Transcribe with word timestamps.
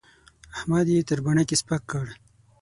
احمد 0.55 0.85
يې 0.93 1.01
تر 1.09 1.19
بڼکې 1.25 1.55
سپک 1.61 1.81
کړ. 1.91 2.05